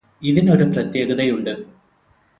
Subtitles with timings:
[0.21, 1.53] ഇതിനൊരു പ്രത്യേകതയുണ്ട്